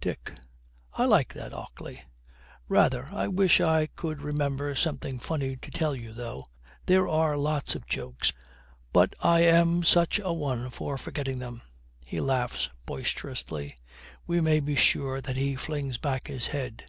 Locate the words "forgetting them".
10.96-11.60